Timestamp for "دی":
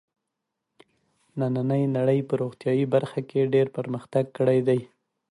4.67-4.79